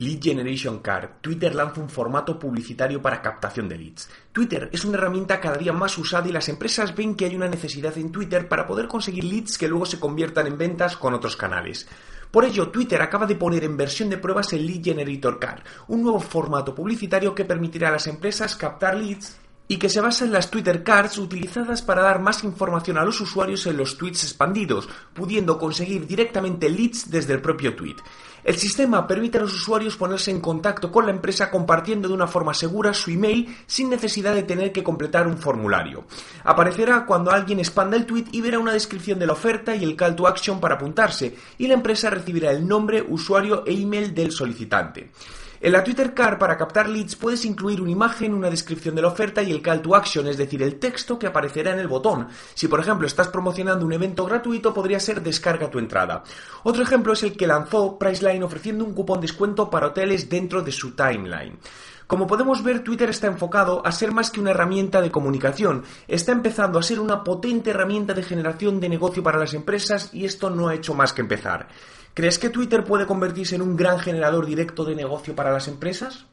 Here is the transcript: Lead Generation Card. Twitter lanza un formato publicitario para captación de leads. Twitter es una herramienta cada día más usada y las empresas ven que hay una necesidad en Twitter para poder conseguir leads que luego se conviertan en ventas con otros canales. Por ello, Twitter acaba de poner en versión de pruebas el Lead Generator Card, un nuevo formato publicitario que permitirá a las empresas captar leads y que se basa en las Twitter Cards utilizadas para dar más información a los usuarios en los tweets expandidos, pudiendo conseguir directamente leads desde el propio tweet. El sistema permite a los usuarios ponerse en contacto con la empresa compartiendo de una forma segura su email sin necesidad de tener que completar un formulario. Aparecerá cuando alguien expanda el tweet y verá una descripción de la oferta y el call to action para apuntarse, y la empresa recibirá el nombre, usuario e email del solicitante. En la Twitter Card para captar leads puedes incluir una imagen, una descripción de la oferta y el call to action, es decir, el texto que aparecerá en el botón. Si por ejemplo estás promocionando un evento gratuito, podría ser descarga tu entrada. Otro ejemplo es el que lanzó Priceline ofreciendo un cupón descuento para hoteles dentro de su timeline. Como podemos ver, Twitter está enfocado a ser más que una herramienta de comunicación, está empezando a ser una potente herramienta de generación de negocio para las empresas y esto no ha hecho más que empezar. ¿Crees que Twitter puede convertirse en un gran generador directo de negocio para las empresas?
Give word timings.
Lead 0.00 0.18
Generation 0.22 0.78
Card. 0.78 1.20
Twitter 1.20 1.54
lanza 1.54 1.78
un 1.78 1.90
formato 1.90 2.38
publicitario 2.38 3.02
para 3.02 3.20
captación 3.20 3.68
de 3.68 3.76
leads. 3.76 4.08
Twitter 4.32 4.70
es 4.72 4.86
una 4.86 4.96
herramienta 4.96 5.38
cada 5.38 5.58
día 5.58 5.74
más 5.74 5.98
usada 5.98 6.26
y 6.26 6.32
las 6.32 6.48
empresas 6.48 6.96
ven 6.96 7.14
que 7.14 7.26
hay 7.26 7.36
una 7.36 7.48
necesidad 7.48 7.96
en 7.98 8.10
Twitter 8.10 8.48
para 8.48 8.66
poder 8.66 8.88
conseguir 8.88 9.24
leads 9.24 9.58
que 9.58 9.68
luego 9.68 9.84
se 9.84 10.00
conviertan 10.00 10.46
en 10.46 10.56
ventas 10.56 10.96
con 10.96 11.12
otros 11.12 11.36
canales. 11.36 11.86
Por 12.30 12.46
ello, 12.46 12.70
Twitter 12.70 13.02
acaba 13.02 13.26
de 13.26 13.34
poner 13.34 13.62
en 13.62 13.76
versión 13.76 14.08
de 14.08 14.16
pruebas 14.16 14.54
el 14.54 14.66
Lead 14.66 14.84
Generator 14.84 15.38
Card, 15.38 15.60
un 15.88 16.02
nuevo 16.02 16.20
formato 16.20 16.74
publicitario 16.74 17.34
que 17.34 17.44
permitirá 17.44 17.88
a 17.88 17.92
las 17.92 18.06
empresas 18.06 18.56
captar 18.56 18.96
leads 18.96 19.36
y 19.70 19.76
que 19.76 19.88
se 19.88 20.00
basa 20.00 20.24
en 20.24 20.32
las 20.32 20.50
Twitter 20.50 20.82
Cards 20.82 21.18
utilizadas 21.18 21.82
para 21.82 22.02
dar 22.02 22.20
más 22.20 22.42
información 22.42 22.98
a 22.98 23.04
los 23.04 23.20
usuarios 23.20 23.66
en 23.66 23.76
los 23.76 23.98
tweets 23.98 24.24
expandidos, 24.24 24.88
pudiendo 25.14 25.58
conseguir 25.58 26.06
directamente 26.08 26.68
leads 26.68 27.08
desde 27.08 27.34
el 27.34 27.40
propio 27.40 27.76
tweet. 27.76 27.96
El 28.42 28.56
sistema 28.56 29.06
permite 29.06 29.38
a 29.38 29.42
los 29.42 29.54
usuarios 29.54 29.96
ponerse 29.96 30.30
en 30.30 30.40
contacto 30.40 30.90
con 30.90 31.04
la 31.06 31.12
empresa 31.12 31.50
compartiendo 31.50 32.08
de 32.08 32.14
una 32.14 32.26
forma 32.26 32.54
segura 32.54 32.94
su 32.94 33.10
email 33.10 33.54
sin 33.66 33.90
necesidad 33.90 34.34
de 34.34 34.42
tener 34.42 34.72
que 34.72 34.82
completar 34.82 35.26
un 35.26 35.36
formulario. 35.36 36.04
Aparecerá 36.44 37.04
cuando 37.04 37.30
alguien 37.30 37.58
expanda 37.58 37.96
el 37.96 38.06
tweet 38.06 38.26
y 38.32 38.40
verá 38.40 38.58
una 38.58 38.72
descripción 38.72 39.18
de 39.18 39.26
la 39.26 39.34
oferta 39.34 39.74
y 39.74 39.84
el 39.84 39.96
call 39.96 40.16
to 40.16 40.26
action 40.26 40.60
para 40.60 40.76
apuntarse, 40.76 41.36
y 41.58 41.66
la 41.66 41.74
empresa 41.74 42.10
recibirá 42.10 42.50
el 42.50 42.66
nombre, 42.66 43.04
usuario 43.06 43.64
e 43.66 43.74
email 43.74 44.14
del 44.14 44.32
solicitante. 44.32 45.10
En 45.62 45.72
la 45.72 45.84
Twitter 45.84 46.14
Card 46.14 46.38
para 46.38 46.56
captar 46.56 46.88
leads 46.88 47.16
puedes 47.16 47.44
incluir 47.44 47.82
una 47.82 47.90
imagen, 47.90 48.32
una 48.32 48.48
descripción 48.48 48.94
de 48.94 49.02
la 49.02 49.08
oferta 49.08 49.42
y 49.42 49.50
el 49.50 49.60
call 49.60 49.82
to 49.82 49.94
action, 49.94 50.26
es 50.26 50.38
decir, 50.38 50.62
el 50.62 50.78
texto 50.78 51.18
que 51.18 51.26
aparecerá 51.26 51.72
en 51.72 51.80
el 51.80 51.86
botón. 51.86 52.28
Si 52.54 52.66
por 52.66 52.80
ejemplo 52.80 53.06
estás 53.06 53.28
promocionando 53.28 53.84
un 53.84 53.92
evento 53.92 54.24
gratuito, 54.24 54.72
podría 54.72 54.98
ser 54.98 55.20
descarga 55.20 55.68
tu 55.68 55.78
entrada. 55.78 56.24
Otro 56.62 56.82
ejemplo 56.82 57.12
es 57.12 57.22
el 57.24 57.36
que 57.36 57.46
lanzó 57.46 57.98
Priceline 57.98 58.42
ofreciendo 58.42 58.86
un 58.86 58.94
cupón 58.94 59.20
descuento 59.20 59.68
para 59.68 59.88
hoteles 59.88 60.30
dentro 60.30 60.62
de 60.62 60.72
su 60.72 60.92
timeline. 60.92 61.58
Como 62.10 62.26
podemos 62.26 62.64
ver, 62.64 62.82
Twitter 62.82 63.08
está 63.08 63.28
enfocado 63.28 63.86
a 63.86 63.92
ser 63.92 64.10
más 64.10 64.32
que 64.32 64.40
una 64.40 64.50
herramienta 64.50 65.00
de 65.00 65.12
comunicación, 65.12 65.84
está 66.08 66.32
empezando 66.32 66.76
a 66.76 66.82
ser 66.82 66.98
una 66.98 67.22
potente 67.22 67.70
herramienta 67.70 68.14
de 68.14 68.24
generación 68.24 68.80
de 68.80 68.88
negocio 68.88 69.22
para 69.22 69.38
las 69.38 69.54
empresas 69.54 70.12
y 70.12 70.24
esto 70.24 70.50
no 70.50 70.66
ha 70.66 70.74
hecho 70.74 70.92
más 70.92 71.12
que 71.12 71.20
empezar. 71.20 71.68
¿Crees 72.12 72.40
que 72.40 72.50
Twitter 72.50 72.82
puede 72.82 73.06
convertirse 73.06 73.54
en 73.54 73.62
un 73.62 73.76
gran 73.76 74.00
generador 74.00 74.44
directo 74.44 74.84
de 74.84 74.96
negocio 74.96 75.36
para 75.36 75.52
las 75.52 75.68
empresas? 75.68 76.26